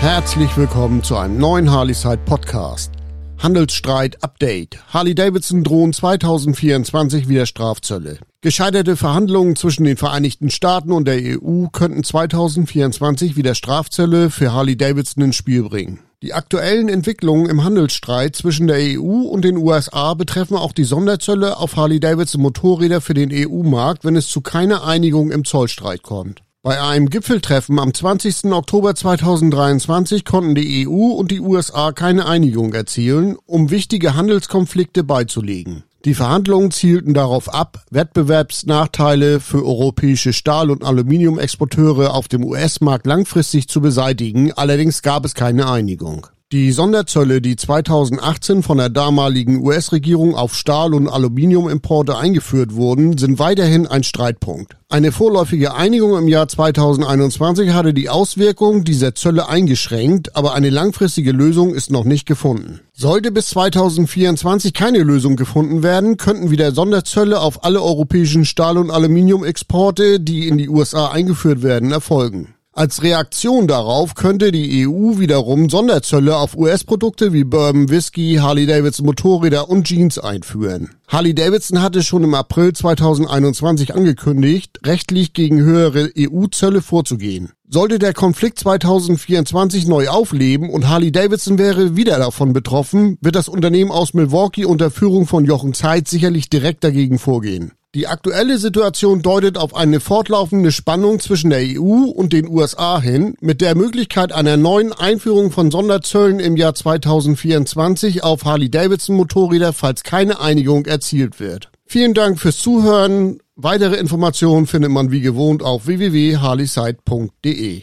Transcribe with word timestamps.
Herzlich 0.00 0.56
willkommen 0.56 1.02
zu 1.02 1.18
einem 1.18 1.36
neuen 1.36 1.70
Harley-Side 1.70 2.20
Podcast. 2.24 2.90
Handelsstreit 3.36 4.24
Update. 4.24 4.78
Harley-Davidson 4.94 5.62
drohen 5.62 5.92
2024 5.92 7.28
wieder 7.28 7.44
Strafzölle. 7.44 8.16
Gescheiterte 8.40 8.96
Verhandlungen 8.96 9.56
zwischen 9.56 9.84
den 9.84 9.98
Vereinigten 9.98 10.48
Staaten 10.48 10.92
und 10.92 11.04
der 11.04 11.18
EU 11.20 11.66
könnten 11.66 12.02
2024 12.02 13.36
wieder 13.36 13.54
Strafzölle 13.54 14.30
für 14.30 14.54
Harley-Davidson 14.54 15.22
ins 15.22 15.36
Spiel 15.36 15.64
bringen. 15.64 16.00
Die 16.22 16.32
aktuellen 16.32 16.88
Entwicklungen 16.88 17.50
im 17.50 17.62
Handelsstreit 17.62 18.34
zwischen 18.34 18.68
der 18.68 18.78
EU 18.78 19.28
und 19.28 19.44
den 19.44 19.58
USA 19.58 20.14
betreffen 20.14 20.56
auch 20.56 20.72
die 20.72 20.84
Sonderzölle 20.84 21.58
auf 21.58 21.76
Harley-Davidson 21.76 22.40
Motorräder 22.40 23.02
für 23.02 23.12
den 23.12 23.28
EU-Markt, 23.30 24.06
wenn 24.06 24.16
es 24.16 24.28
zu 24.28 24.40
keiner 24.40 24.82
Einigung 24.82 25.30
im 25.30 25.44
Zollstreit 25.44 26.02
kommt. 26.02 26.40
Bei 26.62 26.78
einem 26.78 27.08
Gipfeltreffen 27.08 27.78
am 27.78 27.94
20. 27.94 28.52
Oktober 28.52 28.94
2023 28.94 30.26
konnten 30.26 30.54
die 30.54 30.86
EU 30.86 31.12
und 31.12 31.30
die 31.30 31.40
USA 31.40 31.90
keine 31.92 32.26
Einigung 32.26 32.74
erzielen, 32.74 33.38
um 33.46 33.70
wichtige 33.70 34.14
Handelskonflikte 34.14 35.02
beizulegen. 35.02 35.84
Die 36.04 36.12
Verhandlungen 36.12 36.70
zielten 36.70 37.14
darauf 37.14 37.48
ab, 37.48 37.84
Wettbewerbsnachteile 37.90 39.40
für 39.40 39.64
europäische 39.64 40.34
Stahl- 40.34 40.70
und 40.70 40.84
Aluminiumexporteure 40.84 42.12
auf 42.12 42.28
dem 42.28 42.44
US-Markt 42.44 43.06
langfristig 43.06 43.68
zu 43.68 43.80
beseitigen, 43.80 44.52
allerdings 44.52 45.00
gab 45.00 45.24
es 45.24 45.32
keine 45.32 45.66
Einigung. 45.66 46.26
Die 46.52 46.72
Sonderzölle, 46.72 47.40
die 47.40 47.54
2018 47.54 48.64
von 48.64 48.78
der 48.78 48.88
damaligen 48.88 49.64
US-Regierung 49.64 50.34
auf 50.34 50.56
Stahl- 50.56 50.94
und 50.94 51.06
Aluminiumimporte 51.06 52.18
eingeführt 52.18 52.74
wurden, 52.74 53.16
sind 53.16 53.38
weiterhin 53.38 53.86
ein 53.86 54.02
Streitpunkt. 54.02 54.76
Eine 54.88 55.12
vorläufige 55.12 55.74
Einigung 55.74 56.18
im 56.18 56.26
Jahr 56.26 56.48
2021 56.48 57.70
hatte 57.70 57.94
die 57.94 58.08
Auswirkung 58.08 58.82
dieser 58.82 59.14
Zölle 59.14 59.48
eingeschränkt, 59.48 60.34
aber 60.34 60.54
eine 60.54 60.70
langfristige 60.70 61.30
Lösung 61.30 61.72
ist 61.72 61.92
noch 61.92 62.02
nicht 62.02 62.26
gefunden. 62.26 62.80
Sollte 62.92 63.30
bis 63.30 63.50
2024 63.50 64.74
keine 64.74 65.04
Lösung 65.04 65.36
gefunden 65.36 65.84
werden, 65.84 66.16
könnten 66.16 66.50
wieder 66.50 66.72
Sonderzölle 66.72 67.38
auf 67.38 67.62
alle 67.62 67.80
europäischen 67.80 68.44
Stahl- 68.44 68.78
und 68.78 68.90
Aluminiumexporte, 68.90 70.18
die 70.18 70.48
in 70.48 70.58
die 70.58 70.68
USA 70.68 71.12
eingeführt 71.12 71.62
werden, 71.62 71.92
erfolgen. 71.92 72.56
Als 72.72 73.02
Reaktion 73.02 73.66
darauf 73.66 74.14
könnte 74.14 74.52
die 74.52 74.86
EU 74.86 75.18
wiederum 75.18 75.68
Sonderzölle 75.68 76.36
auf 76.36 76.56
US-Produkte 76.56 77.32
wie 77.32 77.42
Bourbon 77.42 77.90
Whisky, 77.90 78.38
Harley-Davidson 78.40 79.06
Motorräder 79.06 79.68
und 79.68 79.88
Jeans 79.88 80.20
einführen. 80.20 80.90
Harley-Davidson 81.08 81.82
hatte 81.82 82.04
schon 82.04 82.22
im 82.22 82.32
April 82.32 82.72
2021 82.72 83.92
angekündigt, 83.96 84.78
rechtlich 84.86 85.32
gegen 85.32 85.60
höhere 85.60 86.10
EU-Zölle 86.16 86.80
vorzugehen. 86.80 87.50
Sollte 87.68 87.98
der 87.98 88.14
Konflikt 88.14 88.60
2024 88.60 89.88
neu 89.88 90.08
aufleben 90.08 90.70
und 90.70 90.88
Harley-Davidson 90.88 91.58
wäre 91.58 91.96
wieder 91.96 92.18
davon 92.18 92.52
betroffen, 92.52 93.18
wird 93.20 93.34
das 93.34 93.48
Unternehmen 93.48 93.90
aus 93.90 94.14
Milwaukee 94.14 94.64
unter 94.64 94.92
Führung 94.92 95.26
von 95.26 95.44
Jochen 95.44 95.74
Zeit 95.74 96.06
sicherlich 96.06 96.48
direkt 96.48 96.84
dagegen 96.84 97.18
vorgehen. 97.18 97.72
Die 97.96 98.06
aktuelle 98.06 98.58
Situation 98.58 99.20
deutet 99.20 99.58
auf 99.58 99.74
eine 99.74 99.98
fortlaufende 99.98 100.70
Spannung 100.70 101.18
zwischen 101.18 101.50
der 101.50 101.58
EU 101.58 102.04
und 102.04 102.32
den 102.32 102.46
USA 102.46 103.00
hin, 103.00 103.34
mit 103.40 103.60
der 103.60 103.74
Möglichkeit 103.74 104.30
einer 104.30 104.56
neuen 104.56 104.92
Einführung 104.92 105.50
von 105.50 105.72
Sonderzöllen 105.72 106.38
im 106.38 106.56
Jahr 106.56 106.72
2024 106.72 108.22
auf 108.22 108.44
Harley-Davidson 108.44 109.16
Motorräder, 109.16 109.72
falls 109.72 110.04
keine 110.04 110.40
Einigung 110.40 110.86
erzielt 110.86 111.40
wird. 111.40 111.72
Vielen 111.84 112.14
Dank 112.14 112.38
fürs 112.38 112.58
Zuhören. 112.58 113.40
Weitere 113.56 113.96
Informationen 113.96 114.68
findet 114.68 114.92
man 114.92 115.10
wie 115.10 115.20
gewohnt 115.20 115.64
auf 115.64 115.88
www.harleyside.de. 115.88 117.82